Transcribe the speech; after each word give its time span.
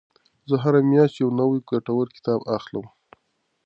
زه 0.49 0.55
هره 0.63 0.79
میاشت 0.91 1.15
یو 1.21 1.29
نوی 1.39 1.59
ګټور 1.69 2.07
کتاب 2.15 2.39
اخلم. 2.57 2.85